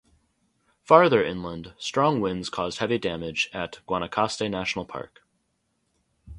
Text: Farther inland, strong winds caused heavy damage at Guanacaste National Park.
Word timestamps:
Farther 0.81 1.23
inland, 1.23 1.75
strong 1.77 2.21
winds 2.21 2.49
caused 2.49 2.79
heavy 2.79 2.97
damage 2.97 3.51
at 3.53 3.81
Guanacaste 3.87 4.49
National 4.49 4.83
Park. 4.83 5.21